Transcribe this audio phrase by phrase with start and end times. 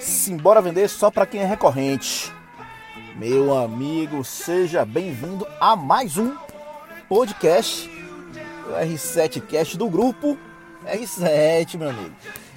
[0.00, 2.32] Simbora vender só para quem é recorrente.
[3.16, 6.34] Meu amigo, seja bem-vindo a mais um
[7.08, 7.90] podcast,
[8.66, 10.38] o R7 Cast do grupo
[10.86, 12.14] R7, meu amigo.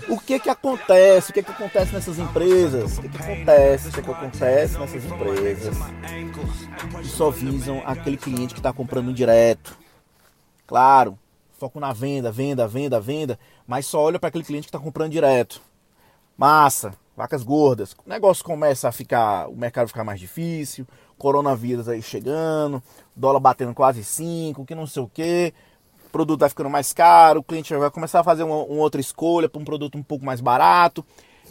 [0.09, 1.31] O que que acontece?
[1.31, 2.97] O que que acontece nessas empresas?
[2.97, 3.87] O que que acontece?
[3.87, 5.77] O que que acontece nessas empresas
[7.01, 9.77] que só visam aquele cliente que está comprando direto?
[10.67, 11.17] Claro,
[11.57, 15.11] foco na venda, venda, venda, venda, mas só olha para aquele cliente que está comprando
[15.11, 15.61] direto.
[16.37, 17.95] Massa, vacas gordas.
[18.05, 20.85] O negócio começa a ficar, o mercado ficar mais difícil,
[21.17, 22.83] coronavírus aí chegando,
[23.15, 25.53] dólar batendo quase 5, que não sei o que,
[26.13, 29.49] produto vai ficando mais caro, o cliente vai começar a fazer uma, uma outra escolha
[29.49, 31.03] para um produto um pouco mais barato.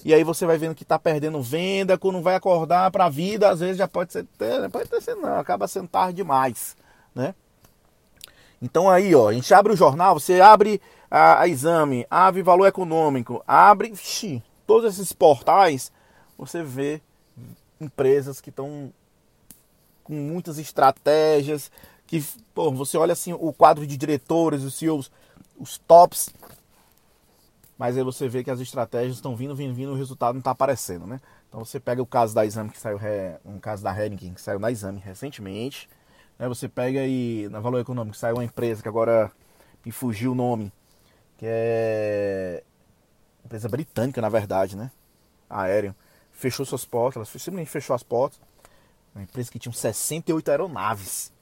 [0.05, 3.51] E aí você vai vendo que está perdendo venda, quando vai acordar para a vida,
[3.51, 4.25] às vezes já pode ser,
[4.71, 6.77] pode ter sido não, acaba sendo tarde demais,
[7.15, 7.35] né?
[8.61, 12.67] Então aí, ó, a gente abre o jornal, você abre a, a exame, abre valor
[12.67, 13.93] econômico, abre,
[14.67, 15.93] todos esses portais,
[16.39, 17.01] você vê
[17.81, 18.93] empresas que estão
[20.05, 21.71] com muitas estratégias,
[22.07, 22.23] que
[22.55, 25.11] pô, você olha assim o quadro de diretores, os CEOs,
[25.59, 26.31] os tops,
[27.79, 30.53] mas aí você vê que as estratégias estão vindo, vindo, vindo, o resultado não está
[30.53, 31.21] aparecendo, né?
[31.49, 32.99] Então você pega o caso da Exame que saiu,
[33.45, 35.89] um caso da Heineken que saiu na Exame recentemente,
[36.39, 36.49] né?
[36.49, 39.31] Você pega aí na Valor Econômico saiu uma empresa que agora
[39.85, 40.73] me fugiu o nome,
[41.39, 42.63] que é
[43.45, 44.91] empresa britânica na verdade, né?
[45.49, 45.95] Aéreo
[46.33, 48.41] fechou suas portas, ela simplesmente fechou as portas.
[49.15, 51.33] Uma empresa que tinha 68 aeronaves.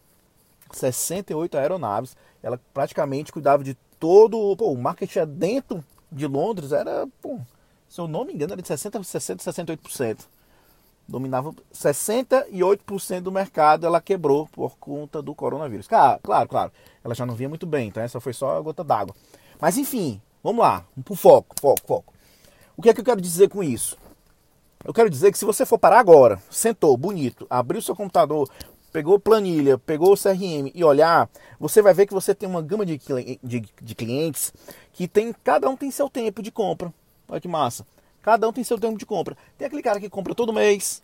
[0.76, 2.16] 68 aeronaves.
[2.42, 4.56] Ela praticamente cuidava de todo.
[4.56, 7.38] Pô, o marketing dentro de Londres era, pô,
[7.88, 10.20] se eu não me engano, era de 60, 60, 68%.
[11.08, 15.88] Dominava 68% do mercado, ela quebrou por conta do coronavírus.
[15.88, 16.72] Claro, claro.
[17.04, 19.14] Ela já não vinha muito bem, então essa foi só a gota d'água.
[19.60, 22.14] Mas enfim, vamos lá, pro foco, foco, foco.
[22.76, 23.98] O que é que eu quero dizer com isso?
[24.84, 28.48] Eu quero dizer que se você for parar agora, sentou, bonito, abriu seu computador,
[28.92, 31.28] pegou planilha, pegou o CRM e olhar,
[31.58, 33.00] você vai ver que você tem uma gama de,
[33.42, 34.52] de, de, clientes
[34.92, 36.92] que tem, cada um tem seu tempo de compra.
[37.28, 37.86] Olha que massa.
[38.22, 39.36] Cada um tem seu tempo de compra.
[39.56, 41.02] Tem aquele cara que compra todo mês,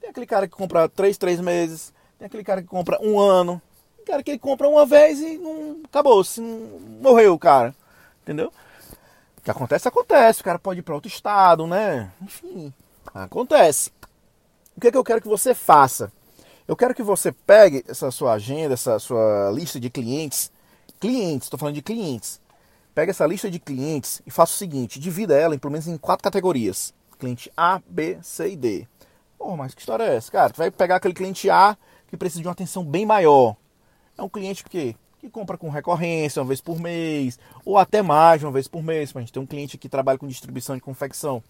[0.00, 3.60] tem aquele cara que compra três, três meses, tem aquele cara que compra um ano,
[3.96, 6.42] tem cara que compra uma vez e não acabou, assim,
[7.00, 7.74] morreu o cara.
[8.22, 8.52] Entendeu?
[9.38, 10.40] O que acontece, acontece.
[10.40, 12.10] O cara pode ir para outro estado, né?
[12.22, 12.72] Enfim,
[13.12, 13.90] acontece.
[14.76, 16.10] O que é que eu quero que você faça?
[16.66, 20.50] Eu quero que você pegue essa sua agenda, essa sua lista de clientes,
[20.98, 22.40] clientes, estou falando de clientes.
[22.94, 25.98] Pega essa lista de clientes e faça o seguinte: divida ela em pelo menos em
[25.98, 28.88] quatro categorias: cliente A, B, C e D.
[29.36, 30.32] Pô, mas que história é essa?
[30.32, 31.76] Cara, tu vai pegar aquele cliente A
[32.08, 33.56] que precisa de uma atenção bem maior.
[34.16, 38.42] É um cliente que, que compra com recorrência, uma vez por mês, ou até mais
[38.42, 39.14] uma vez por mês.
[39.14, 41.42] A gente tem um cliente que trabalha com distribuição de confecção.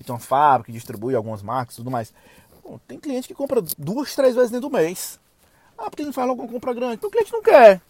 [0.00, 2.12] Então, uma fábrica que distribui algumas marcas e tudo mais.
[2.68, 5.18] Pô, tem cliente que compra duas, três vezes dentro do mês.
[5.78, 6.96] Ah, porque não faz logo uma compra grande.
[6.96, 7.80] Então o cliente não quer.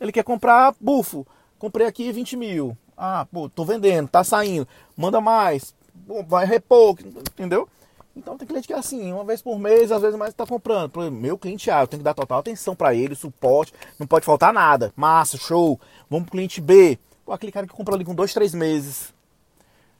[0.00, 1.26] Ele quer comprar bufo.
[1.58, 2.76] Comprei aqui 20 mil.
[2.96, 4.66] Ah, pô, tô vendendo, tá saindo.
[4.96, 5.74] Manda mais.
[6.06, 7.68] Pô, vai repor, entendeu?
[8.16, 11.10] Então tem cliente que é assim, uma vez por mês, às vezes mais tá comprando.
[11.10, 14.54] Meu cliente A, eu tenho que dar total atenção para ele, suporte, não pode faltar
[14.54, 14.90] nada.
[14.96, 15.78] Massa, show.
[16.08, 16.98] Vamos pro cliente B.
[17.26, 19.12] Pô, aquele cara que compra ali com dois, três meses.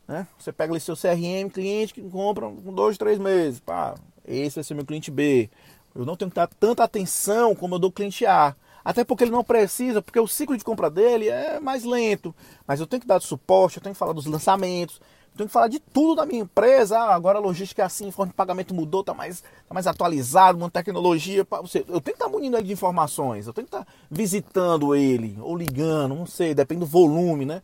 [0.09, 0.27] Né?
[0.39, 3.61] Você pega ali seu CRM, cliente que compra com dois, três meses.
[3.61, 3.95] Pá,
[4.27, 5.51] esse vai ser meu cliente B.
[5.95, 8.55] Eu não tenho que dar tanta atenção como eu dou cliente A.
[8.85, 12.35] Até porque ele não precisa, porque o ciclo de compra dele é mais lento.
[12.67, 15.01] Mas eu tenho que dar suporte, eu tenho que falar dos lançamentos,
[15.33, 16.99] eu tenho que falar de tudo da minha empresa.
[16.99, 20.59] Ah, agora a logística é assim, forma de pagamento mudou, está mais, tá mais atualizado,
[20.59, 21.47] uma tecnologia.
[21.63, 23.93] Você, eu tenho que estar tá munindo ele de informações, eu tenho que estar tá
[24.11, 27.63] visitando ele, ou ligando, não sei, depende do volume, né?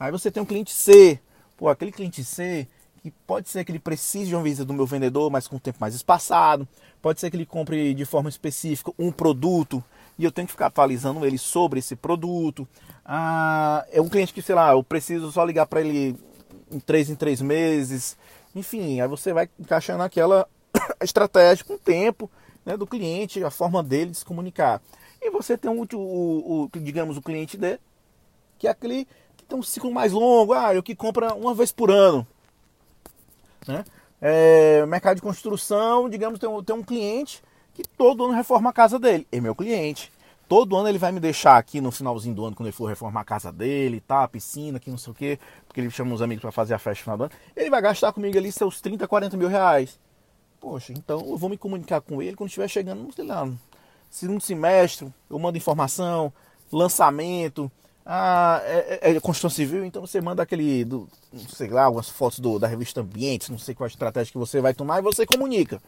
[0.00, 1.20] Aí você tem um cliente C.
[1.56, 2.68] Pô, aquele cliente C
[3.10, 5.60] que pode ser que ele precise de uma visita do meu vendedor, mas com um
[5.60, 6.66] tempo mais espaçado.
[7.00, 9.82] Pode ser que ele compre de forma específica um produto
[10.18, 12.66] e eu tenho que ficar atualizando ele sobre esse produto.
[13.04, 16.16] Ah, é um cliente que, sei lá, eu preciso só ligar para ele
[16.70, 18.16] em três em três meses.
[18.54, 20.48] Enfim, aí você vai encaixando aquela
[21.00, 22.30] estratégia com o tempo
[22.66, 24.82] né, do cliente, a forma dele de se comunicar.
[25.22, 27.78] E você tem o, o, o digamos, o cliente D,
[28.58, 29.06] que é aquele
[29.36, 32.26] que tem um ciclo mais longo, ah, o que compra uma vez por ano.
[33.66, 33.84] Né?
[34.20, 37.42] É, mercado de construção, digamos, tem um, tem um cliente
[37.74, 39.26] que todo ano reforma a casa dele.
[39.30, 40.12] É meu cliente.
[40.48, 43.20] Todo ano ele vai me deixar aqui no finalzinho do ano, quando ele for reformar
[43.20, 44.24] a casa dele, tá?
[44.24, 46.78] A piscina, que não sei o quê, porque ele chama uns amigos para fazer a
[46.78, 47.32] festa final do ano.
[47.54, 50.00] Ele vai gastar comigo ali seus 30, 40 mil reais.
[50.58, 53.48] Poxa, então eu vou me comunicar com ele quando estiver chegando, sei lá,
[54.10, 56.32] segundo semestre, eu mando informação,
[56.72, 57.70] lançamento,
[58.10, 62.08] ah, é, é, é construção civil, então você manda aquele, do, não sei lá, algumas
[62.08, 65.26] fotos do, da revista Ambientes, não sei qual estratégia que você vai tomar e você
[65.26, 65.78] comunica.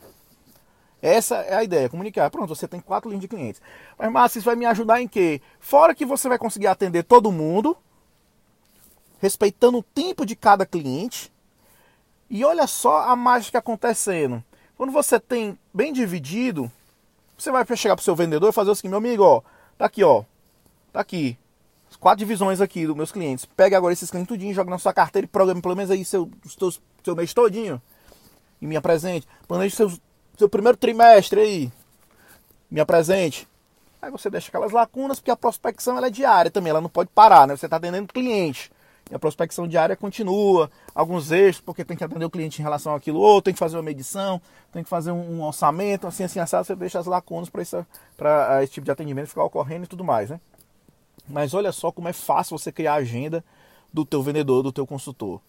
[1.01, 2.29] Essa é a ideia, comunicar.
[2.29, 3.63] Pronto, você tem quatro linhas de clientes.
[3.99, 5.41] Mas, Márcio, isso vai me ajudar em quê?
[5.59, 7.75] Fora que você vai conseguir atender todo mundo,
[9.19, 11.33] respeitando o tempo de cada cliente.
[12.29, 14.45] E olha só a mágica acontecendo.
[14.77, 16.71] Quando você tem bem dividido,
[17.39, 19.41] você vai chegar para o seu vendedor e fazer o seguinte, meu amigo, ó,
[19.79, 20.23] tá aqui, ó,
[20.93, 21.39] tá aqui,
[21.91, 23.45] as quatro divisões aqui dos meus clientes.
[23.45, 26.31] Pega agora esses clientes tudinho, joga na sua carteira e programe pelo menos aí seu,
[26.47, 26.73] seu,
[27.03, 27.83] seu mês todinho
[28.61, 29.27] e me apresente.
[29.49, 29.93] Planeje seu,
[30.39, 31.73] seu primeiro trimestre aí,
[32.71, 33.49] me apresente.
[34.01, 37.11] Aí você deixa aquelas lacunas, porque a prospecção ela é diária também, ela não pode
[37.15, 37.57] parar, né?
[37.57, 38.71] Você está atendendo cliente.
[39.11, 42.95] E a prospecção diária continua, alguns eixos, porque tem que atender o cliente em relação
[42.95, 44.41] àquilo outro, tem que fazer uma medição,
[44.73, 48.75] tem que fazer um, orçamento, assim, assim, assado, você deixa as lacunas para ah, esse
[48.75, 50.41] tipo de atendimento ficar ocorrendo e tudo mais, né?
[51.31, 53.45] Mas olha só como é fácil você criar a agenda
[53.93, 55.41] do teu vendedor, do teu consultor.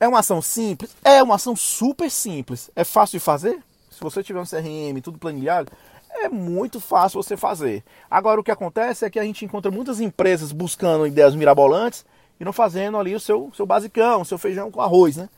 [0.00, 0.94] É uma ação simples?
[1.04, 2.70] É uma ação super simples.
[2.74, 3.62] É fácil de fazer?
[3.90, 5.70] Se você tiver um CRM, tudo planilhado,
[6.10, 7.84] é muito fácil você fazer.
[8.10, 12.04] Agora o que acontece é que a gente encontra muitas empresas buscando ideias mirabolantes
[12.40, 15.28] e não fazendo ali o seu, seu basicão, o seu feijão com arroz, né?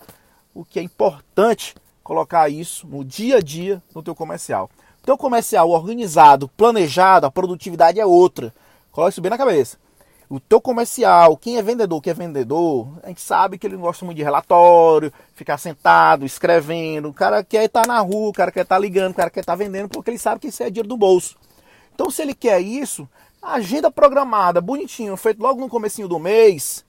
[0.54, 4.70] O que é importante colocar isso no dia a dia no teu comercial.
[5.04, 8.52] Teu comercial organizado, planejado, a produtividade é outra.
[8.96, 9.76] Coloque isso bem na cabeça.
[10.28, 14.04] O teu comercial, quem é vendedor, que é vendedor, a gente sabe que ele gosta
[14.06, 17.10] muito de relatório, ficar sentado, escrevendo.
[17.10, 19.54] O cara quer estar na rua, o cara quer estar ligando, o cara quer estar
[19.54, 21.36] vendendo, porque ele sabe que isso é dinheiro do bolso.
[21.94, 23.06] Então, se ele quer isso,
[23.40, 26.84] agenda programada, bonitinho, feito logo no comecinho do mês,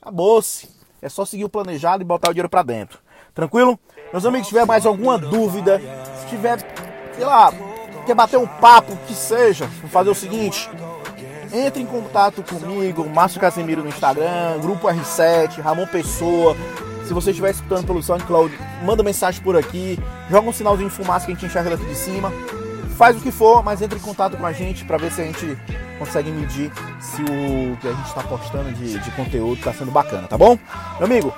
[0.00, 0.66] Acabou-se.
[1.02, 3.00] É só seguir o planejado e botar o dinheiro para dentro.
[3.34, 3.78] Tranquilo?
[4.10, 5.78] Meus amigos, se tiver mais alguma dúvida,
[6.20, 6.58] se tiver,
[7.14, 7.52] sei lá,
[8.06, 10.68] quer bater um papo, que seja, vamos fazer o seguinte.
[11.52, 16.56] Entre em contato comigo, Márcio Casemiro no Instagram, Grupo R7, Ramon Pessoa.
[17.04, 19.98] Se você estiver escutando pelo SoundCloud, manda mensagem por aqui,
[20.30, 22.32] joga um sinalzinho de fumaça que a gente enxerga daqui de cima.
[22.96, 25.24] Faz o que for, mas entre em contato com a gente para ver se a
[25.24, 25.58] gente
[25.98, 26.70] consegue medir
[27.00, 30.56] se o que a gente está postando de, de conteúdo está sendo bacana, tá bom?
[30.98, 31.34] Meu amigo,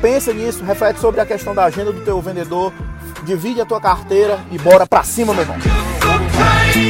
[0.00, 2.72] pensa nisso, reflete sobre a questão da agenda do teu vendedor,
[3.24, 5.91] divide a tua carteira e bora pra cima, meu irmão.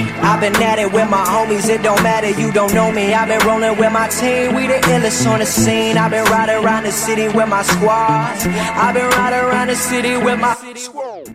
[0.01, 3.13] I've been at it with my homies, it don't matter, you don't know me.
[3.15, 5.99] I've been rolling with my team, we the illest on the scene.
[5.99, 8.37] I've been riding around the city with my squad.
[8.77, 10.55] I've been riding around the city with my